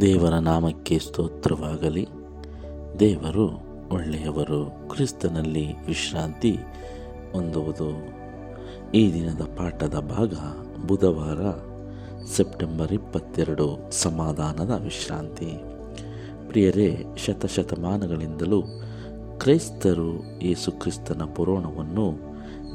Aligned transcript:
ದೇವರ 0.00 0.34
ನಾಮಕ್ಕೆ 0.34 0.98
ಸ್ತೋತ್ರವಾಗಲಿ. 0.98 2.08
ದೇವರು 3.00 3.48
ಒಳ್ಳೆಯವರು, 3.92 4.88
ಕ್ರಿಸ್ತನಲ್ಲಿ 4.88 5.86
ವಿಶ್ರಾಂತಿ 5.86 6.52
ಹೊಂದುವುದು. 7.32 7.90
ಈ 8.94 9.12
ದಿನದ 9.12 9.40
ಪಾಠದ 9.56 9.98
ಭಾಗ 9.98 10.32
ಬುಧವಾರ, 10.86 11.40
ಸೆಪ್ಟೆಂಬರ್ 12.24 12.92
ಇಪ್ಪತ್ತೆರಡು, 12.92 13.78
ಸಮಾಧಾನದ 13.90 14.80
ವಿಶ್ರಾಂತಿ. 14.84 15.62
ಪ್ರಿಯರೇ, 16.48 17.04
ಶತಶತಮಾನಗಳಿಂದಲೂ 17.16 18.62
ಕ್ರೈಸ್ತರು 19.38 20.40
ಯೇಸು 20.42 20.72
ಕ್ರಿಸ್ತನ 20.72 21.22
ಪುರಾಣವನ್ನು 21.34 22.06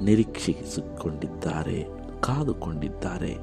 ನಿರೀಕ್ಷಿಸಿಕೊಂಡಿದ್ದಾರೆ, 0.04 1.88
ಕಾದುಕೊಂಡಿದ್ದಾರೆ. 2.22 3.38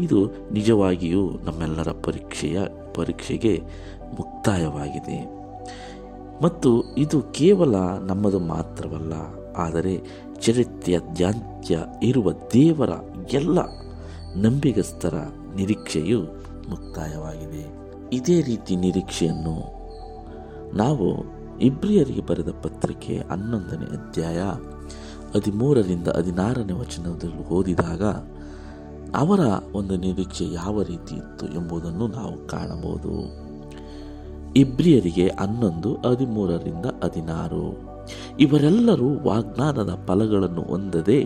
ಇದು 0.00 0.18
ನಿಜವಾಗಿಯೂ 0.52 1.30
ನಮ್ಮೆಲ್ಲರ 1.30 1.88
ಪರೀಕ್ಷೆಯ, 1.88 2.60
ಪರೀಕ್ಷೆಗೆ 2.94 3.62
ಮುಕ್ತಾಯವಾಗಿದೆ. 4.16 5.18
ಮತ್ತು 6.42 6.94
ಇದು 6.94 7.22
ಕೇವಲ 7.22 7.74
ನಮ್ಮದು 7.98 8.38
ಮಾತ್ರವಲ್ಲ, 8.38 9.14
ಆದರೆ 9.56 9.94
ಚರಿತ್ರ್ಯಾದ್ಯಂತ್ಯ 10.40 11.78
ಇರುವ 12.02 12.32
ದೇವರ 12.32 12.90
ಎಲ್ಲ 13.32 13.58
ನಂಬಿಗಸ್ತರ 14.36 15.14
ನಿರೀಕ್ಷೆಯು 15.56 16.20
ಮುಕ್ತಾಯವಾಗಿದೆ. 16.70 17.64
ಇದೇ 18.12 18.42
ರೀತಿ 18.42 18.76
ನಿರೀಕ್ಷೆಯನ್ನು 18.76 19.56
ನಾವು 20.76 21.35
ಇಬ್ರಿಯರಿಗೆ 21.60 22.20
ಬರೆದ 22.26 22.48
ಪತ್ರಿಕೆ 22.62 23.18
ಹನ್ನೊಂದನೇ 23.18 23.84
ಅಧ್ಯಾಯ 23.84 24.42
ಹದಿಮೂರರಿಂದ 25.34 26.08
ಹದಿನಾರನೇ 26.08 26.72
ವಚನದಲ್ಲಿ 26.72 27.48
ಓದಿದಾಗ, 27.48 28.02
ಅವರ 29.16 29.40
ಒಂದು 29.72 29.96
ನಿರೀಕ್ಷೆ 29.96 30.52
ಯಾವ 30.52 30.82
ರೀತಿ 30.82 31.14
ಇತ್ತು 31.14 31.46
ಎಂಬುದನ್ನು 31.46 32.06
ನಾವು 32.06 32.46
ಕಾಣಬಹುದು. 32.46 33.46
ಇಬ್ರಿಯರಿಗೆ 34.52 35.26
ಹನ್ನೊಂದು, 35.40 35.94
ಹದಿಮೂರರಿಂದ 35.94 36.86
ಹದಿನಾರು. 37.04 37.96
ಇವರೆಲ್ಲರೂ 38.40 39.18
ವಾಗ್ದಾನದ 39.18 39.98
ಫಲಗಳನ್ನು 40.06 40.62
ಹೊಂದದೆ 40.62 41.24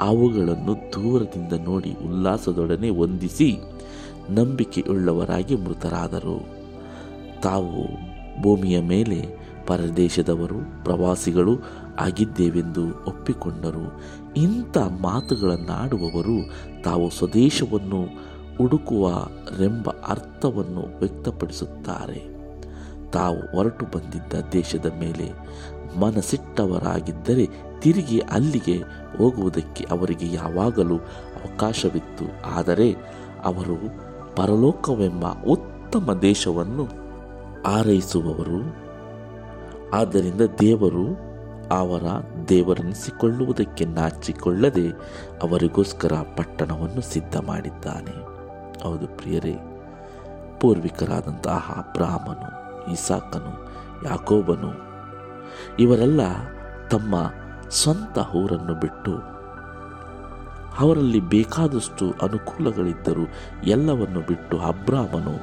ಅವುಗಳನ್ನು 0.00 0.74
ದೂರದಿಂದ 0.74 1.52
ನೋಡಿ 1.52 1.92
ಉಲ್ಲಾಸದೊಡನೆ 1.92 2.88
ಹೊಂದಿಸಿ 2.88 3.56
ನಂಬಿಕೆಯುಳ್ಳವರಾಗಿ 4.30 5.56
ಮೃತರಾದರು. 5.56 6.46
ತಾವು 7.42 7.84
ಭೂಮಿಯ 8.42 8.80
ಮೇಲೆ 8.80 9.41
ಪರದೇಶದವರು 9.72 10.84
ಪ್ರವಾಸಿಗಳು 10.84 11.58
ಆಗಿದ್ದೇವೆಂದು 12.00 12.86
ಒಪ್ಪಿಕೊಂಡರು. 13.04 14.00
ಇಂಥ 14.36 14.78
ಮಾತುಗಳನ್ನಾಡುವವರು 14.78 16.36
ತಾವು 16.82 17.10
ಸ್ವದೇಶವನ್ನು 17.10 18.02
ಹುಡುಕುವರೆಂಬ 18.58 19.90
ಅರ್ಥವನ್ನು 20.08 20.98
ವ್ಯಕ್ತಪಡಿಸುತ್ತಾರೆ. 20.98 22.32
ತಾವು 23.10 23.56
ಹೊರಟು 23.56 23.84
ಬಂದಿದ್ದ 23.84 24.32
ದೇಶದ 24.52 24.86
ಮೇಲೆ 24.98 25.32
ಮನಸ್ಸಿಟ್ಟವರಾಗಿದ್ದರೆ 26.00 27.48
ತಿರುಗಿ 27.80 28.18
ಅಲ್ಲಿಗೆ 28.18 28.76
ಹೋಗುವುದಕ್ಕೆ 29.18 29.86
ಅವರಿಗೆ 29.90 30.34
ಯಾವಾಗಲೂ 30.34 30.96
ಅವಕಾಶವಿತ್ತು. 31.42 32.56
ಆದರೆ 32.56 32.92
ಅವರು 33.44 33.76
ಪರಲೋಕವೆಂಬ 34.36 35.24
ಉತ್ತಮ 35.50 36.18
ದೇಶವನ್ನು 36.22 36.88
ಆರೈಸುವವರು 37.62 38.91
ಆದ್ದರಿಂದ 39.92 40.40
ದೇವರು 40.40 41.04
ಅವರ 41.70 42.06
ದೇವರೆನಿಸಿಕೊಳ್ಳುವುದಕ್ಕೆ 42.48 43.84
ನಾಚಿಕೊಳ್ಳದೆ 43.84 44.86
ಅವರಿಗೋಸ್ಕರ 45.42 46.14
ಪಟ್ಟಣವನ್ನು 46.36 47.00
ಸಿದ್ಧ 47.00 47.36
ಮಾಡಿದ್ದಾನೆ 47.36 48.14
ಹೌದು 48.82 49.06
ಪ್ರಿಯರೇ, 49.06 49.54
ಪೂರ್ವಿಕರಾದಂತಹ 50.60 51.74
ಅಬ್ರಾಹ್ಮನು 51.78 52.48
ಇಸಾಕನು, 52.92 53.52
ಯಾಕೋಬನು, 54.08 54.72
ಇವರೆಲ್ಲ 55.78 56.20
ತಮ್ಮ 56.90 57.14
ಸ್ವಂತ 57.70 58.18
ಊರನ್ನು 58.34 58.74
ಬಿಟ್ಟು 58.74 59.12
ಅವರಲ್ಲಿ 60.78 61.20
ಬೇಕಾದಷ್ಟು 61.20 62.10
ಅನುಕೂಲಗಳಿದ್ದರೂ 62.22 63.24
ಎಲ್ಲವನ್ನು 63.64 64.20
ಬಿಟ್ಟು 64.20 64.58
ಅಬ್ರಾಹ್ಮನು 64.58 65.34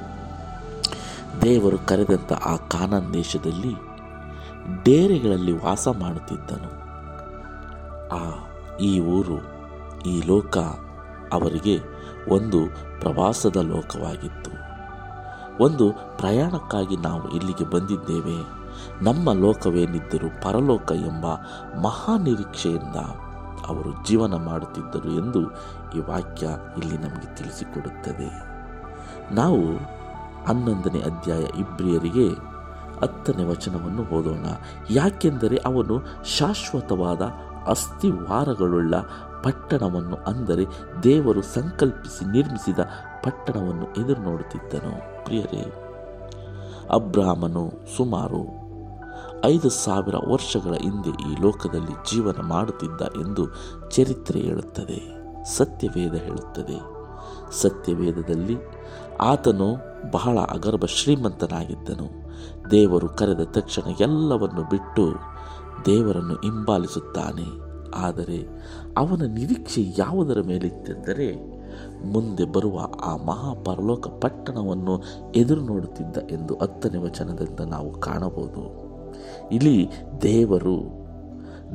ದೇವರು 1.41 1.78
ಕರೆದಂಥ 1.78 2.34
ಆ 2.34 2.56
ಕಾನನ್ 2.56 3.13
ದೇಶದಲ್ಲಿ 3.13 3.74
ಡೇರೆಗಳಲ್ಲಿ 4.84 5.52
ವಾಸ 5.52 5.88
ಮಾಡುತ್ತಿದ್ದನು. 5.88 6.80
ಆ, 8.09 8.47
ಈ 8.78 9.00
ಊರು, 9.00 9.38
ಈ 10.02 10.22
ಲೋಕ 10.28 10.57
ಅವರಿಗೆ 11.34 11.80
ಒಂದು 12.30 12.59
ಪ್ರವಾಸದ 13.00 13.56
ಲೋಕವಾಗಿತ್ತು. 13.56 14.52
ಒಂದು 15.63 15.91
ಪ್ರಯಾಣಕ್ಕಾಗಿ 15.91 16.97
ನಾವು 16.97 17.30
ಇಲ್ಲಿಗೆ 17.30 17.69
ಬಂದಿದ್ದೇವೆ. 17.69 18.59
ನಮ್ಮ 19.03 19.34
ಲೋಕವೇನಿದ್ದರೂ 19.34 20.30
ಪರಲೋಕ 20.30 20.91
ಎಂಬ 20.91 21.25
ಮಹಾನಿರೀಕ್ಷೆಯಿಂದ 21.81 22.96
ಅವರು 23.68 24.07
ಜೀವನ 24.07 24.34
ಮಾಡುತ್ತಿದ್ದರು 24.36 25.12
ಎಂದು 25.12 25.41
ಈ 25.96 26.00
ವಾಕ್ಯ 26.00 26.47
ಇಲ್ಲಿ 26.78 26.97
ನಮಗೆ 26.97 27.36
ತಿಳಿಸಿಕೊಡುತ್ತದೆ. 27.36 28.50
ನಾವು 29.34 29.62
ಹನ್ನೊಂದನೇ 30.47 31.00
ಅಧ್ಯಾಯ 31.00 31.41
ಇಬ್ರಿಯರಿಗೆ 31.41 32.49
ಹತ್ತನೇ 33.02 33.44
ವಚನವನ್ನು 33.44 34.04
ಓದೋಣ. 34.18 34.46
ಯಾಕೆಂದರೆ 34.92 35.58
ಅವನು 35.70 35.96
ಶಾಶ್ವತವಾದ 36.38 37.22
ಅಸ್ಥಿವಾರಗಳುಳ್ಳ 37.68 38.96
ಪಟ್ಟಣವನ್ನು, 39.44 40.18
ಅಂದರೆ 40.28 40.64
ದೇವರು 41.04 41.42
ಸಂಕಲ್ಪಿಸಿ 41.56 42.24
ನಿರ್ಮಿಸಿದ 42.32 42.80
ಪಟ್ಟಣವನ್ನು 43.24 43.86
ಎದುರು 44.02 44.22
ನೋಡುತ್ತಿದ್ದನು 44.22 44.94
ಪ್ರಿಯರೇ 45.26 45.64
ಅಬ್ರಾಹ್ಮನು 46.90 47.64
ಸುಮಾರು 47.98 48.42
ಐದು 49.46 49.70
ಸಾವಿರ 49.70 50.18
ವರ್ಷಗಳ 50.31 50.74
ಹಿಂದೆ 50.86 51.12
ಈ 51.28 51.31
ಲೋಕದಲ್ಲಿ 51.42 51.96
ಜೀವನ 52.12 52.40
ಮಾಡುತ್ತಿದ್ದ 52.48 53.02
ಎಂದು 53.22 53.44
ಚರಿತ್ರೆ 53.90 54.40
ಹೇಳುತ್ತದೆ, 54.40 55.00
ಸತ್ಯವೇದ 55.58 56.16
ಹೇಳುತ್ತದೆ. 56.28 56.80
ಸತ್ಯವೇದದಲ್ಲಿ 57.62 58.58
ಆತನು 59.22 59.70
ಬಹಳ 60.12 60.38
ಅಗರ್ಭ 60.56 60.86
ಶ್ರೀಮಂತನಾಗಿದ್ದನು. 60.86 62.08
ದೇವರು 62.72 63.09
ಕರೆದ 63.09 63.41
ತಕ್ಷಣ 63.44 63.90
ಎಲ್ಲವನ್ನು 64.02 64.69
ಬಿಟ್ಟು 64.69 65.13
ದೇವರನ್ನು 65.85 66.34
ಹಿಂಬಾಲಿಸುತ್ತಾನೆ. 66.34 67.69
ಆದರೆ 67.96 68.47
ಅವನ 68.97 69.22
ನಿರೀಕ್ಷೆ 69.22 69.84
ಯಾವುದರ 69.97 70.41
ಮೇಲಿತ್ತೆಂದರೆ 70.46 71.59
ಮುಂದೆ 72.06 72.46
ಬರುವ 72.46 72.80
ಆ 73.03 73.18
ಮಹಾಪರಲೋಕ 73.18 74.07
ಪಟ್ಟಣವನ್ನು 74.07 75.03
ಎದುರು 75.35 75.62
ನೋಡುತ್ತಿದ್ದ 75.62 76.18
ಎಂದು 76.18 76.56
ಹತ್ತನೇ 76.56 76.97
ವಚನದಿಂದ 76.97 77.59
ನಾವು 77.59 77.91
ಕಾಣಬಹುದು. 77.91 78.90
ಇಲ್ಲಿ 79.50 79.90
ದೇವರು 80.22 80.99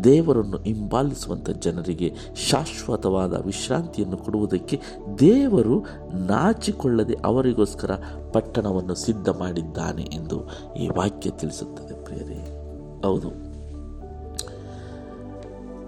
ದೇವರನ್ನು 0.04 0.56
ಹಿಂಬಾಲಿಸುವಂಥ 0.56 1.50
ಜನರಿಗೆ 1.50 2.14
ಶಾಶ್ವತವಾದ 2.50 3.44
ವಿಶ್ರಾಂತಿಯನ್ನು 3.44 4.16
ಕೊಡುವುದಕ್ಕೆ 4.16 4.80
ದೇವರು 5.18 5.80
ನಾಚಿಕೊಳ್ಳದೆ 6.12 7.16
ಅವರಿಗೋಸ್ಕರ 7.24 7.90
ಪಟ್ಟಣವನ್ನು 8.32 8.94
ಸಿದ್ಧ 8.94 9.28
ಮಾಡಿದ್ದಾನೆ 9.28 10.02
ಎಂದು 10.02 10.48
ಈ 10.76 10.88
ವಾಕ್ಯ 10.88 11.30
ತಿಳಿಸುತ್ತದೆ 11.30 12.04
ಪ್ರಿಯರೇ. 12.04 12.60
ಹೌದು. 13.04 13.54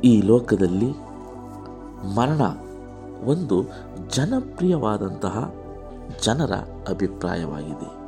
ಈ 0.00 0.22
ಲೋಕದಲ್ಲಿ 0.22 0.90
ಮರಣ 2.14 2.40
ಒಂದು 3.24 3.62
ಜನಪ್ರಿಯವಾದಂತಹ 4.14 5.54
ಜನರ 6.24 6.52
ಅಭಿಪ್ರಾಯವಾಗಿದೆ. 6.88 8.06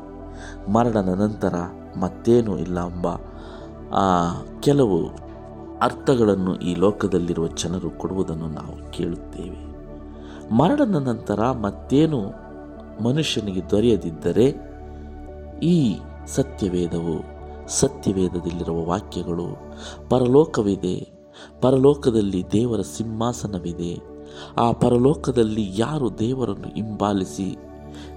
ಮರಣದ 0.73 1.09
ನಂತರ 1.09 1.55
ಮತ್ತೇನೂ 2.01 2.59
ಇಲ್ಲ 2.59 2.87
ಎಂಬ 2.87 3.07
ಕೆಲವು 4.61 5.28
ಅರ್ಥಗಳನ್ನು 5.83 6.57
ಈ 6.57 6.75
ಲೋಕದಲ್ಲಿರುವ 6.75 7.47
ಜನರು 7.47 7.91
ಕೊಡುವುದನ್ನು 7.91 8.49
ನಾವು 8.49 8.93
ಕೇಳುತ್ತೇವೆ. 8.93 9.79
ಮರಣದ 10.55 10.95
ನಂತರ 10.95 11.51
ಮತ್ತೇನು 11.51 12.49
ಮನುಷ್ಯನಿಗೆ 13.05 13.71
ದೊರೆಯದಿದ್ದರೆ 13.71 14.55
ಈ 15.63 15.99
ಸತ್ಯವೇದವು, 16.27 17.25
ಸತ್ಯವೇದದಲ್ಲಿರುವ 17.69 18.85
ವಾಕ್ಯಗಳು 18.85 19.47
ಪರಲೋಕವಿದೆ. 20.09 21.11
ಪರಲೋಕದಲ್ಲಿ 21.61 22.45
ದೇವರ 22.53 22.81
ಸಿಂಹಾಸನವಿದೆ. 22.81 24.19
ಆ 24.59 24.73
ಪರಲೋಕದಲ್ಲಿ 24.73 25.71
ಯಾರು 25.77 26.19
ದೇವರನ್ನು 26.19 26.75
ಹಿಂಬಾಲಿಸಿ 26.75 27.57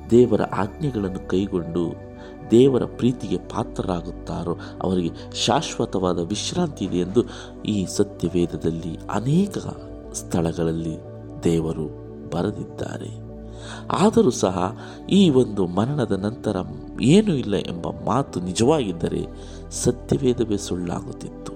ದೇವರ 0.09 0.41
ಆಜ್ಞೆಗಳನ್ನು 0.41 1.29
ಕೈಗೊಂಡು 1.29 2.10
ದೇವರ 2.51 2.83
ಪ್ರೀತಿಗೆ 2.85 3.37
ಪಾತ್ರರಾಗುತ್ತಾರೋ 3.37 4.57
ಅವರಿಗೆ 4.81 5.31
ಶಾಶ್ವತವಾದ 5.45 6.19
ವಿಶ್ರಾಂತಿ 6.19 6.85
ಇದೆ 6.85 6.97
ಎಂದು 6.97 7.23
ಈ 7.65 7.85
ಸತ್ಯವೇದದಲ್ಲಿ 7.85 8.97
ಅನೇಕ 9.11 9.57
ಸ್ಥಳಗಳಲ್ಲಿ 10.13 10.97
ದೇವರು 11.43 11.85
ಬರೆದಿದ್ದಾರೆ. 12.29 13.31
ಆದರೂ 13.91 14.29
ಸಹ 14.29 14.77
ಈ 15.09 15.29
ಒಂದು 15.29 15.67
ಮರಣದ 15.67 16.11
ನಂತರ 16.11 16.55
ಏನೂ 17.01 17.33
ಇಲ್ಲ 17.33 17.55
ಎಂಬ 17.55 17.87
ಮಾತು 18.05 18.39
ನಿಜವಾಗಿದ್ದರೆ 18.39 19.25
ಸತ್ಯವೇದವೇ 19.71 20.57
ಸುಳ್ಳಾಗುತ್ತಿತ್ತು. 20.57 21.53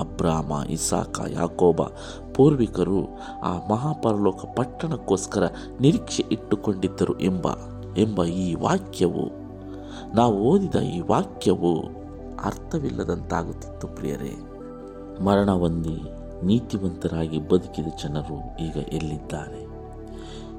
ಅಬ್ರಾಮ, 0.00 0.52
ಇಸಾಕ, 0.70 1.20
ಯಾಕೋಬ 1.30 1.82
ಪೂರ್ವಿಕರು 2.34 3.04
ಆ 3.42 3.68
ಮಹಾಪರಲೋಕ 3.70 4.44
ಪಟ್ಟಣಕ್ಕೋಸ್ಕರ 4.56 5.42
ನಿರೀಕ್ಷೆ 5.80 6.24
ಇಟ್ಟುಕೊಂಡಿದ್ದರು 6.32 7.20
ಎಂಬ 7.20 7.46
ಎಂಬ 7.96 8.24
ಈ 8.24 8.54
ವಾಕ್ಯವು 8.54 9.39
ನಾವು 10.14 10.42
ಓದಿದ 10.42 10.74
ಈ 10.74 11.00
ವಾಕ್ಯವು 11.00 12.00
ಅರ್ಥವಿಲ್ಲದಂತಾಗುತ್ತಿತ್ತು 12.44 13.88
ಪ್ರಿಯರೇ. 13.88 14.34
ಮರಣ 15.24 15.50
ಹೊಂದಿ 15.50 16.02
ನೀತಿವಂತರಾಗಿ 16.44 17.38
ಬದುಕಿದ 17.48 17.86
ಜನರು 18.02 18.56
ಈಗ 18.56 18.76
ಎಲ್ಲಿದ್ದಾರೆ? 18.92 19.70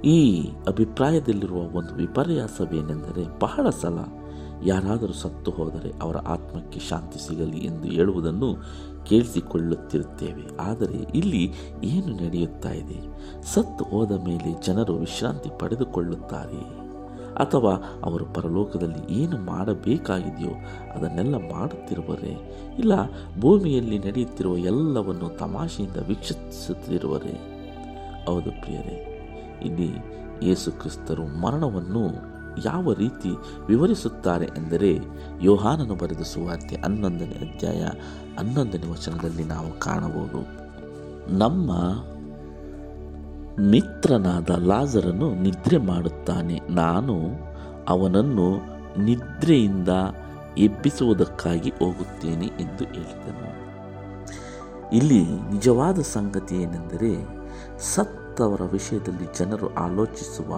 ಈ 0.01 0.49
ಅಭಿಪ್ರಾಯದಲ್ಲಿರುವ 0.67 1.57
ಒಂದು 1.57 1.95
ವಿಪರ್ಯಾಸವೇನೆಂದರೆ 1.95 3.39
ಬಹಳ 3.39 3.69
ಸಲ 3.69 3.97
ಯಾರಾದರೂ 4.63 5.13
ಸತ್ತು 5.13 5.51
ಹೋದರೆ 5.51 6.01
ಅವರ 6.01 6.17
ಆತ್ಮಕ್ಕೆ 6.17 6.79
ಶಾಂತಿ 6.79 7.27
ಸಿಗಲಿ 7.27 7.57
ಎಂದು 7.57 7.87
ಹೇಳುವುದನ್ನು 7.87 8.55
ಕೇಳಿಸಿಕೊಳ್ಳುತ್ತಿರುತ್ತೇವೆ. 9.03 10.57
ಆದರೆ 10.59 11.17
ಇಲ್ಲಿ 11.17 11.53
ಏನು 11.83 12.25
ನಡೆಯುತ್ತಾ 12.25 12.69
ಇದೆ? 12.69 12.99
ಸತ್ತು 13.53 13.83
ಹೋದ 13.83 14.11
ಮೇಲೆ 14.11 14.65
ಜನರು 14.65 14.95
ವಿಶ್ರಾಂತಿ 14.95 15.49
ಪಡೆದುಕೊಳ್ಳುತ್ತಾರೆ. 15.59 16.80
ಅಥವಾ 17.37 18.01
ಅವರು 18.03 18.25
ಪರಲೋಕದಲ್ಲಿ 18.25 19.13
ಏನು 19.13 19.37
ಮಾಡಬೇಕಾಗಿದೆಯೋ 19.37 20.53
ಅದನ್ನೆಲ್ಲ 20.95 21.35
ಮಾಡುತ್ತಿರುವರೆ? 21.35 22.31
ಇಲ್ಲ, 22.79 22.93
ಭೂಮಿಯಲ್ಲಿ 23.39 23.99
ನಡೆಯುತ್ತಿರುವ 23.99 24.57
ಎಲ್ಲವನ್ನು 24.57 25.37
ತಮಾಷೆಯಿಂದ 25.37 25.97
ವೀಕ್ಷಿಸುತ್ತಿರುವರೆ? 26.07 27.51
ಹೌದು 28.25 28.51
ಪ್ರಿಯರೇ, 28.61 29.07
ಇಲ್ಲಿ 29.65 29.91
ಯೇಸು 30.43 30.71
ಕ್ರಿಸ್ತರು 30.71 31.25
ಮರಣವನ್ನು 31.25 32.31
ಯಾವ 32.63 32.93
ರೀತಿ 32.93 33.29
ವಿವರಿಸುತ್ತಾರೆ 33.67 34.45
ಎಂದರೆ 34.45 34.99
ಯೋಹಾನನು 35.41 35.95
ಬರೆದ 35.95 36.21
ಸುವಾರ್ತೆ 36.21 36.75
ಹನ್ನೊಂದನೇ 36.75 37.35
ಅಧ್ಯಾಯ 37.35 37.85
ಹನ್ನೊಂದನೇ 38.39 38.91
ವಚನದಲ್ಲಿ 38.91 39.43
ನಾವು 39.43 39.79
ಕಾಣಬಹುದು. 39.79 40.61
ನಮ್ಮ 41.37 41.71
ಮಿತ್ರನಾದ 43.61 44.49
ಲಾಜರನ್ನು 44.49 45.35
ನಿದ್ರೆ 45.35 45.77
ಮಾಡುತ್ತಾನೆ. 45.77 46.59
ನಾನು 46.69 47.15
ಅವನನ್ನು 47.89 48.57
ನಿದ್ರೆಯಿಂದ 49.01 49.89
ಎಬ್ಬಿಸುವುದಕ್ಕಾಗಿ 50.57 51.69
ಹೋಗುತ್ತೇನೆ 51.69 52.45
ಎಂದು 52.45 52.83
ಹೇಳಿದನು. 52.83 53.51
ಇಲ್ಲಿ 54.93 55.23
ನಿಜವಾದ 55.23 55.99
ಸಂಗತಿ 55.99 56.55
ಏನೆಂದರೆ 56.55 57.41
ಸತ್ತವರ 57.79 58.61
ವಿಷಯದಲ್ಲಿ 58.71 59.37
ಜನರು 59.39 59.75
ಆಲೋಚಿಸುವ 59.75 60.51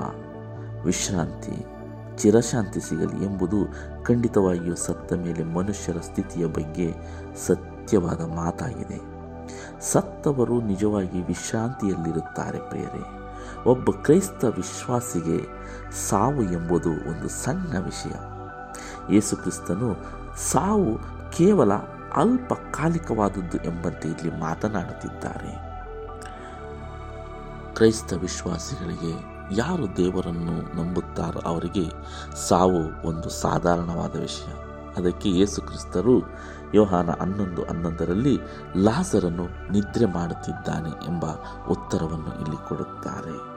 ವಿಶ್ರಾಂತಿ, 0.83 1.65
ಚಿರಶಾಂತಿ 2.17 2.79
ಸಿಗಲಿ 2.79 3.25
ಎಂಬುದು 3.25 3.57
ಖಂಡಿತವಾಗಿಯೂ 4.03 4.75
ಸತ್ತ 4.75 5.13
ಮೇಲೆ 5.13 5.43
ಮನುಷ್ಯರ 5.43 5.97
ಸ್ಥಿತಿಯ 5.97 6.45
ಬಗ್ಗೆ 6.45 6.91
ಸತ್ಯವಾದ 7.47 8.21
ಮಾತಾಗಿದೆ. 8.35 9.12
ಸತ್ತವರು 9.81 10.61
ನಿಜವಾಗಿ 10.61 11.21
ವಿಶ್ರಾಂತಿಯಲ್ಲಿರುತ್ತಾರೆ 11.21 12.59
ಪ್ರೇರೆ 12.59 13.23
ಒಬ್ಬ 13.69 13.91
ಕ್ರೈಸ್ತ 13.91 14.43
ವಿಶ್ವಾಸಿಗೆ 14.43 15.47
ಸಾವು 16.09 16.43
ಎಂಬುದು 16.43 16.89
ಒಂದು 16.89 17.29
ಸಣ್ಣ 17.29 17.77
ವಿಷಯ. 17.77 18.11
ಯೇಸು 19.13 19.37
ಕ್ರಿಸ್ತನು 19.37 19.95
ಸಾವು 20.37 20.97
ಕೇವಲ 21.31 21.73
ಅಲ್ಪಕಾಲಿಕವಾದದ್ದು 22.15 23.57
ಎಂಬಂತೆ 23.57 24.07
ಇಲ್ಲಿ 24.07 24.39
ಮಾತನಾಡುತ್ತಿದ್ದಾರೆ. 24.39 25.73
ಕ್ರೈಸ್ತ 27.75 28.13
ವಿಶ್ವಾಸಿಗಳಿಗೆ 28.13 29.33
ಯಾರು 29.55 29.97
ದೇವರನ್ನು 29.97 30.83
ನಂಬುತ್ತಾರೋ 30.83 31.39
ಅವರಿಗೆ 31.39 31.89
ಸಾವು 32.47 33.07
ಒಂದು 33.07 33.29
ಸಾಧಾರಣವಾದ 33.29 34.15
ವಿಷಯ. 34.15 34.51
ಅದಕ್ಕೆ 34.97 35.29
ಯೇಸು 35.29 35.61
ಕ್ರಿಸ್ತರು 35.61 36.21
ಯೋಹಾನ 36.73 37.09
ಹನ್ನೊಂದು, 37.09 37.63
ಹನ್ನೊಂದರಲ್ಲಿ 37.63 38.39
ಲಾಸರನ್ನು 38.77 39.71
ನಿದ್ರೆ 39.71 40.05
ಮಾಡುತ್ತಿದ್ದಾನೆ 40.05 40.89
ಎಂಬ 40.89 41.25
ಉತ್ತರವನ್ನು 41.69 42.41
ಇಲ್ಲಿ 42.41 42.69
ಕೊಡುತ್ತಾರೆ. 42.69 43.53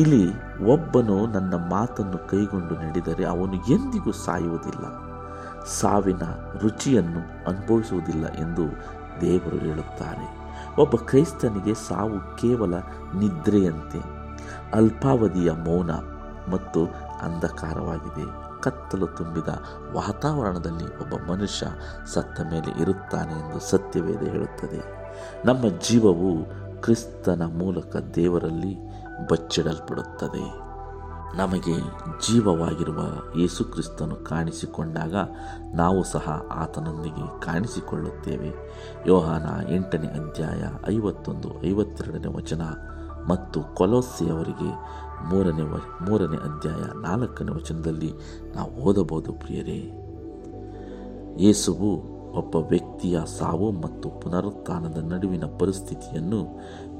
ಇಲ್ಲಿ 0.00 0.34
ಒಬ್ಬನು 0.64 1.26
ನನ್ನ 1.26 1.54
ಮಾತನ್ನು 1.54 2.28
ಕೈಗೊಂಡು 2.28 2.74
ನಡೆದರೆ 2.74 3.24
ಅವನು 3.24 3.54
ಎಂದಿಗೂ 3.54 4.12
ಸಾಯುವುದಿಲ್ಲ. 4.12 5.12
ಸಾವಿನ 5.64 6.22
ರುಚಿಯನ್ನು 6.58 7.48
ಅನುಭವಿಸುವುದಿಲ್ಲ 7.48 8.26
ಎಂದು 8.26 8.62
ದೇವರು 9.20 9.56
ಹೇಳುತ್ತಾರೆ. 9.56 10.42
ಒಬ್ಬ 10.80 10.96
ಕ್ರೈಸ್ತನಿಗೆ 10.96 11.74
ಸಾವು 11.74 12.36
ಕೇವಲ 12.36 12.74
ನಿದ್ರೆಯಂತೆ, 13.18 14.00
ಅಲ್ಪಾವಧಿಯ 14.74 15.52
ಮೌನ 15.52 15.90
ಮತ್ತು 16.52 16.86
ಅಂಧಕಾರವಾಗಿದೆ. 17.22 18.51
ಕತ್ತಲು 18.62 19.06
ತುಂಬಿದ 19.06 19.48
ವಾತಾವರಣದಲ್ಲಿ 19.92 21.00
ಒಬ್ಬ 21.00 21.32
ಮನುಷ್ಯ 21.32 21.66
ಸತ್ತ 22.06 22.40
ಮೇಲೆ 22.40 22.82
ಇರುತ್ತಾನೆ 22.82 23.32
ಎಂದು 23.32 23.60
ಸತ್ಯವೇದ 23.60 24.22
ಹೇಳುತ್ತದೆ. 24.22 25.02
ನಮ್ಮ 25.46 25.68
ಜೀವವು 25.68 26.62
ಕ್ರಿಸ್ತನ 26.82 27.42
ಮೂಲಕ 27.42 27.96
ದೇವರಲ್ಲಿ 28.14 28.76
ಬಚ್ಚಿಡಲ್ಪಡುತ್ತದೆ. 29.30 30.62
ನಮಗೆ 31.36 31.80
ಜೀವವಾಗಿರುವ 32.30 33.00
ಯೇಸು 33.38 33.64
ಕ್ರಿಸ್ತನು 33.64 34.16
ಕಾಣಿಸಿಕೊಂಡಾಗ 34.16 35.14
ನಾವು 35.74 36.04
ಸಹ 36.04 36.46
ಆತನೊಂದಿಗೆ 36.52 37.40
ಕಾಣಿಸಿಕೊಳ್ಳುತ್ತೇವೆ. 37.40 38.52
ಯೋಹಾನ 39.06 39.72
ಎಂಟನೇ 39.72 40.06
ಅಧ್ಯಾಯ 40.06 40.62
ಐವತ್ತೊಂದು 40.90 41.66
ಐವತ್ತೆರಡನೇ 41.66 42.36
ವಚನ 42.36 42.62
ಮತ್ತು 43.28 43.74
ಕೊಲೋಸೆಯವರಿಗೆ 43.74 44.70
ಮೂರನೇ 45.30 45.62
ವ, 45.62 45.76
ಮೂರನೇ 46.08 46.36
ಅಧ್ಯಾಯ 46.36 47.00
ನಾಲ್ಕನೇ 47.00 47.52
ವಚನದಲ್ಲಿ 47.52 48.12
ನಾವು 48.56 48.70
ಓದಬಹುದು 48.70 49.32
ಪ್ರಿಯರೇ. 49.32 49.98
ಯೇಸುವು 51.38 52.12
ಒಬ್ಬ 52.32 52.56
ವ್ಯಕ್ತಿಯ 52.56 53.20
ಸಾವು 53.38 53.72
ಮತ್ತು 53.72 54.08
ಪುನರುತ್ಥಾನದ 54.10 54.98
ನಡುವಿನ 55.12 55.44
ಪರಿಸ್ಥಿತಿಯನ್ನು 55.44 56.44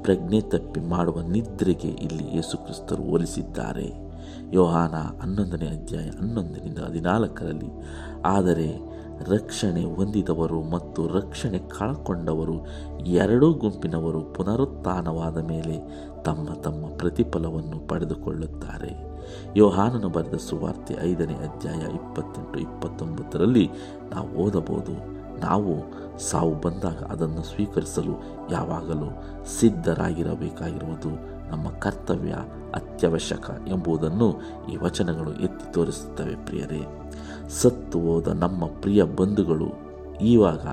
ಪ್ರಜ್ಞೆ 0.03 0.41
ತಪ್ಪಿ 0.41 0.79
ಮಾಡುವ 0.79 1.21
ನಿದ್ರೆಗೆ 1.21 1.87
ಇಲ್ಲಿ 1.87 2.35
ಯೇಸು 2.35 2.57
ಕ್ರಿಸ್ತರು 2.57 3.03
ಹೋಲಿಸಿದ್ದಾರೆ. 3.03 4.13
ಯೋಹಾನ 4.53 4.95
ಹನ್ನೊಂದನೇ 5.21 5.67
ಅಧ್ಯಾಯ 5.67 6.03
ಹನ್ನೊಂದರಿಂದ 6.03 6.77
ಹದಿನಾಲ್ಕರಲ್ಲಿ, 6.77 7.69
ಆದರೆ 8.25 8.92
ರಕ್ಷಣೆ 9.21 9.95
ಹೊಂದಿದವರು 9.95 10.61
ಮತ್ತು 10.63 11.07
ರಕ್ಷಣೆ 11.07 11.59
ಕಳಕೊಂಡವರು 11.59 12.65
ಎರಡೂ 13.05 13.53
ಗುಂಪಿನವರು 13.53 14.21
ಪುನರುತ್ಥಾನವಾದ 14.21 15.37
ಮೇಲೆ 15.37 15.75
ತಮ್ಮ 16.23 16.53
ತಮ್ಮ 16.53 16.97
ಪ್ರತಿಫಲವನ್ನು 16.97 17.87
ಪಡೆದುಕೊಳ್ಳುತ್ತಾರೆ. 17.87 18.91
ಯೋಹಾನನು 19.55 20.09
ಬರೆದ 20.09 20.33
ಸುವಾರ್ತೆ 20.33 20.93
ಐದನೇ 21.01 21.33
ಅಧ್ಯಾಯ 21.33 21.83
ಇಪ್ಪತ್ತೆಂಟು 21.95 22.59
ಇಪ್ಪತ್ತೊಂಬತ್ತರಲ್ಲಿ 22.59 23.69
ನಾವು 24.11 24.29
ಓದಬಹುದು, 24.29 24.95
ನಾವು 25.39 25.73
ಸಾವು 26.19 26.55
ಬಂದಾಗ 26.61 26.95
ಅದನ್ನು 26.95 27.43
ಸ್ವೀಕರಿಸಲು 27.43 28.15
ಯಾವಾಗಲೂ 28.51 29.09
ಸಿದ್ಧರಾಗಿರಬೇಕಾಗಿರುವುದು 29.59 31.11
ನಮ್ಮ 31.49 31.69
ಕರ್ತವ್ಯ 31.69 32.35
ಅತ್ಯವಶ್ಯಕ 32.73 33.49
ಎಂಬುದನ್ನು 33.67 34.41
ಈ 34.71 34.77
ವಚನಗಳು 34.77 35.31
ಎತ್ತಿ 35.33 35.73
ತೋರಿಸುತ್ತವೆ 35.73 36.35
ಪ್ರಿಯರೇ. 36.45 37.02
ಸತ್ತು 37.61 37.99
ಹೋದ 37.99 38.27
ನಮ್ಮ 38.27 38.65
ಪ್ರಿಯ 38.65 39.03
ಬಂಧುಗಳು 39.03 39.67
ಈವಾಗ 40.21 40.65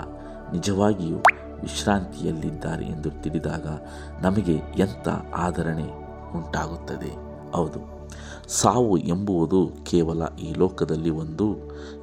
ನಿಜವಾಗಿಯೂ 0.53 1.17
ವಿಶ್ರಾಂತಿಯಲ್ಲಿದ್ದಾರೆ 1.63 2.85
ಎಂದು 2.85 3.23
ತಿಳಿದಾಗ 3.23 3.67
ನಮಗೆ 4.23 4.55
ಎಂಥ 4.55 5.09
ಆದರಣೆ 5.37 5.87
ಉಂಟಾಗುತ್ತದೆ? 6.39 7.13
ಹೌದು, 7.53 8.09
ಸಾವು 8.49 8.97
ಎಂಬುವುದು 8.97 9.71
ಕೇವಲ 9.85 10.23
ಈ 10.43 10.55
ಲೋಕದಲ್ಲಿ 10.59 11.11
ಒಂದು 11.11 11.47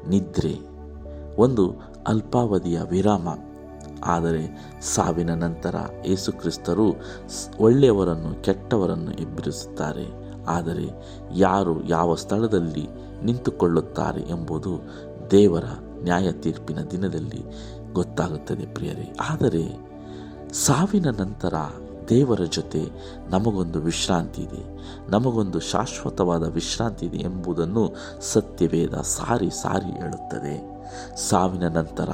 ನಿದ್ರೆ, 0.10 0.56
ಒಂದು 1.38 1.66
ಅಲ್ಪಾವಧಿಯ 2.08 2.80
ವಿರಾಮ. 2.90 3.28
ಆದರೆ 4.04 4.44
ಸಾವಿನ 4.82 5.34
ನಂತರ 5.34 5.76
ಯೇಸುಕ್ರಿಸ್ತರು 6.06 6.88
ಒಳ್ಳೆಯವರನ್ನು 7.60 8.44
ಕೆಟ್ಟವರನ್ನು 8.44 9.12
ಎಬ್ಬರಿಸುತ್ತಾರೆ. 9.12 10.27
ಆದರೆ 10.48 10.88
ಯಾರು 11.36 11.74
ಯಾವ 11.88 12.16
ಸ್ಥಳದಲ್ಲಿ 12.16 12.86
ನಿಂತುಕೊಳ್ಳುತ್ತಾರೆ 13.24 14.22
ಎಂಬುದು 14.22 14.74
ದೇವರ 15.32 15.68
ನ್ಯಾಯ 16.04 16.28
ತೀರ್ಪಿನ 16.32 16.80
ದಿನದಲ್ಲಿ 16.92 17.42
ಗೊತ್ತಾಗುತ್ತದೆ 17.94 18.66
ಪ್ರಿಯರೇ. 18.74 19.08
ಆದರೆ 19.30 19.64
ಸಾವಿನ 20.54 21.08
ನಂತರ 21.20 21.56
ದೇವರ 22.10 22.42
ಜೊತೆ 22.50 22.82
ನಮಗೊಂದು 23.30 23.80
ವಿಶ್ರಾಂತಿ 23.80 24.42
ಇದೆ, 24.42 24.64
ನಮಗೊಂದು 25.10 25.60
ಶಾಶ್ವತವಾದ 25.60 26.46
ವಿಶ್ರಾಂತಿ 26.54 27.06
ಇದೆ 27.06 27.20
ಎಂಬುದನ್ನು 27.20 27.84
ಸತ್ಯವೇದ 28.22 28.96
ಸಾರಿ 29.12 29.50
ಸಾರಿ 29.62 29.92
ಹೇಳುತ್ತದೆ. 30.00 30.56
ಸಾವಿನ 31.30 31.68
ನಂತರ 31.68 32.10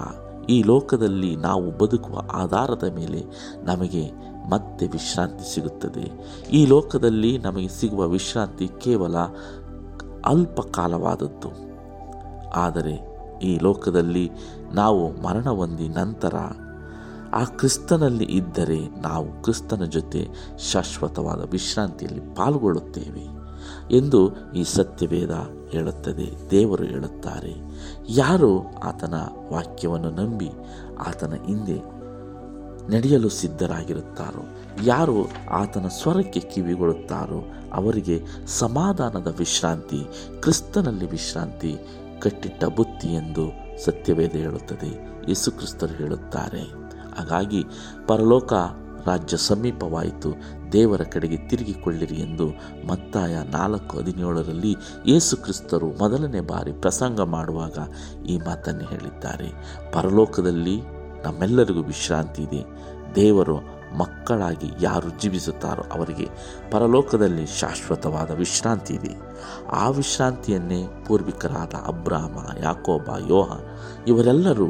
ಈ 0.49 0.57
ಲೋಕದಲ್ಲಿ 0.63 1.31
ನಾವು 1.35 1.67
ಬದುಕುವ 1.77 2.21
ಆಧಾರದ 2.33 2.85
ಮೇಲೆ 2.95 3.21
ನಮಗೆ 3.63 4.03
ಮತ್ತೆ 4.49 4.87
ವಿಶ್ರಾಂತಿ 4.87 5.53
ಸಿಗುತ್ತದೆ. 5.53 6.05
ಈ 6.51 6.65
ಲೋಕದಲ್ಲಿ 6.65 7.37
ನಮಗೆ 7.37 7.67
ಸಿಗುವ 7.67 8.07
ವಿಶ್ರಾಂತಿ 8.07 8.67
ಕೇವಲ 8.81 9.17
ಅಲ್ಪಕಾಲವಾದದ್ದು. 10.25 11.51
ಆದರೆ 12.55 12.95
ಈ 13.43 13.59
ಲೋಕದಲ್ಲಿ 13.61 14.31
ನಾವು 14.73 15.21
ಮರಣ 15.21 15.47
ಹೊಂದಿ 15.49 15.87
ನಂತರ 15.87 16.35
ಆ 17.33 17.43
ಕ್ರಿಸ್ತನಲ್ಲಿ 17.43 18.25
ಇದ್ದರೆ 18.25 18.79
ನಾವು 19.01 19.43
ಕ್ರಿಸ್ತನ 19.43 19.83
ಜೊತೆ 19.83 20.27
ಶಾಶ್ವತವಾದ 20.71 21.41
ವಿಶ್ರಾಂತಿಯಲ್ಲಿ 21.51 22.21
ಪಾಲ್ಗೊಳ್ಳುತ್ತೇವೆ 22.35 23.25
ಎಂದು 23.91 24.19
ಈ 24.53 24.63
ಸತ್ಯವೇದ 24.63 25.33
ಹೇಳುತ್ತದೆ. 25.71 26.27
ದೇವರು 26.51 26.83
ಹೇಳುತ್ತಾರೆ, 26.83 27.53
ಯಾರು 28.09 28.51
ಆತನ 28.79 29.13
ವಾಕ್ಯವನ್ನು 29.51 30.09
ನಂಬಿ 30.09 30.49
ಆತನ 31.07 31.33
ಹಿಂದೆ 31.45 31.77
ನಡೆಯಲು 32.89 33.29
ಸಿದ್ಧರಾಗಿರುತ್ತಾರೋ? 33.29 34.43
ಯಾರು 34.83 35.17
ಆತನ 35.51 35.87
ಸ್ವರಕ್ಕೆ 35.87 36.39
ಕಿವಿಗೊಳ್ಳುತ್ತಾರೋ 36.39 37.39
ಅವರಿಗೆ 37.73 38.21
ಸಮಾಧಾನದ 38.59 39.35
ವಿಶ್ರಾಂತಿ, 39.37 40.01
ಕ್ರಿಸ್ತನಲ್ಲಿ 40.39 41.09
ವಿಶ್ರಾಂತಿ, 41.09 41.73
ಕಟ್ಟಿಟ್ಟ 42.19 42.63
ಬುತ್ತಿ 42.63 43.09
ಎಂದು 43.13 43.45
ಸತ್ಯವೇದ 43.85 44.31
ಹೇಳುತ್ತದೆ. 44.31 44.91
ಯೇಸು 45.27 45.51
ಕ್ರಿಸ್ತರು 45.51 45.93
ಹೇಳುತ್ತಾರೆ, 45.93 46.63
ಹಾಗಾಗಿ 47.17 47.61
ಪರಲೋಕ 48.07 48.53
ರಾಜ್ಯ 49.05 49.37
ಸಮೀಪವಾಯಿತು, 49.37 50.29
ದೇವರ 50.71 51.01
ಕಡೆಗೆ 51.01 51.37
ತಿರುಗಿಕೊಳ್ಳಿರಿ 51.47 52.15
ಎಂದು 52.15 52.47
ಮತ್ತಾಯ 52.87 53.37
ನಾಲ್ಕು 53.43 53.97
ಹದಿನೇಳರಲ್ಲಿ 53.97 54.75
ಯೇಸು 55.07 55.37
ಕ್ರಿಸ್ತರು 55.37 55.87
ಮೊದಲನೇ 55.87 56.39
ಬಾರಿ 56.39 56.71
ಪ್ರಸಂಗ 56.71 57.21
ಮಾಡುವಾಗ 57.21 57.77
ಈ 58.25 58.37
ಮಾತನ್ನು 58.37 58.85
ಹೇಳಿದ್ದಾರೆ. 58.85 59.49
ಪರಲೋಕದಲ್ಲಿ 59.91 60.77
ನಮ್ಮೆಲ್ಲರಿಗೂ 61.23 61.81
ವಿಶ್ರಾಂತಿ 61.81 62.43
ಇದೆ. 62.43 62.65
ದೇವರು 63.15 63.57
ಮಕ್ಕಳಾಗಿ 63.97 64.71
ಯಾರು 64.81 65.09
ಜೀವಿಸುತ್ತಾರೋ 65.09 65.81
ಅವರಿಗೆ 65.81 66.29
ಪರಲೋಕದಲ್ಲಿ 66.71 67.45
ಶಾಶ್ವತವಾದ 67.45 68.31
ವಿಶ್ರಾಂತಿ 68.31 68.93
ಇದೆ. 68.93 69.15
ಆ 69.71 69.89
ವಿಶ್ರಾಂತಿಯನ್ನೇ 69.89 70.83
ಪೂರ್ವಿಕರಾದ 71.07 71.73
ಅಬ್ರಾಮ, 71.87 72.63
ಯಾಕೋಬ, 72.63 73.09
ಯೋಹ 73.27 73.59
ಇವರೆಲ್ಲರೂ 74.07 74.67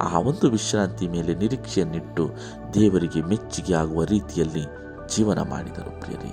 ಆ 0.00 0.18
ಒಂದು 0.18 0.50
ವಿಶ್ರಾಂತಿ 0.50 1.08
ಮೇಲೆ 1.08 1.34
ನಿರೀಕ್ಷೆಯನ್ನಿಟ್ಟು 1.34 2.30
ದೇವರಿಗೆ 2.74 3.22
ಮೆಚ್ಚುಗೆ 3.22 3.74
ಆಗುವ 3.74 4.04
ರೀತಿಯಲ್ಲಿ 4.04 4.64
ಜೀವನ 5.16 5.38
ಮಾಡಿದರು 5.38 6.00
ಪ್ರಿಯರಿ. 6.00 6.32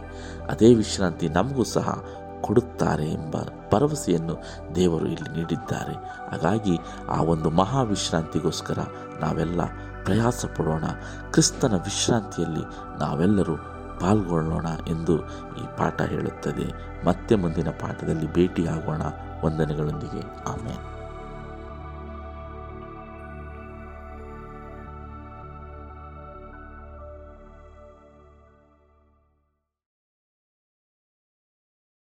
ಅದೇ 0.49 0.73
ವಿಶ್ರಾಂತಿ 0.73 1.29
ನಮಗೂ 1.29 1.63
ಸಹ 1.63 2.03
ಕೊಡುತ್ತಾರೆ 2.41 3.11
ಎಂಬ 3.11 3.35
ಭರವಸೆಯನ್ನು 3.71 4.43
ದೇವರು 4.75 5.07
ಇಲ್ಲಿ 5.07 5.37
ನೀಡಿದ್ದಾರೆ. 5.37 5.93
ಹಾಗಾಗಿ 6.31 6.79
ಆ 7.09 7.21
ಒಂದು 7.21 7.49
ಮಹಾವಿಶ್ರಾಂತಿಗೋಸ್ಕರ 7.49 8.79
ನಾವೆಲ್ಲ 9.19 9.61
ಪ್ರಯಾಸ 10.03 10.45
ಪಡೋಣ 10.57 10.83
ಕ್ರಿಸ್ತನ 11.31 11.73
ವಿಶ್ರಾಂತಿಯಲ್ಲಿ 11.73 12.61
ನಾವೆಲ್ಲರೂ 12.99 13.57
ಪಾಲ್ಗೊಳ್ಳೋಣ 14.01 14.65
ಎಂದು 14.87 15.19
ಈ 15.57 15.77
ಪಾಠ 15.77 16.01
ಹೇಳುತ್ತದೆ. 16.01 16.97
ಮತ್ತೆ 17.05 17.35
ಮುಂದಿನ 17.35 17.69
ಪಾಠದಲ್ಲಿ 17.69 18.33
ಭೇಟಿಯಾಗೋಣ. 18.33 19.01
ವಂದನೆಗಳೊಂದಿಗೆ. 19.45 20.49
ಆಮೇಲೆ 20.49 20.96